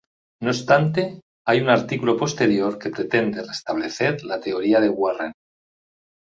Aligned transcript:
No 0.41 0.49
obstante 0.49 1.21
hay 1.45 1.61
un 1.61 1.69
artículo 1.69 2.17
posterior 2.17 2.79
que 2.79 2.89
pretende 2.89 3.43
restablecer 3.43 4.23
la 4.23 4.39
teoría 4.39 4.79
de 4.79 4.89
Warren. 4.89 5.33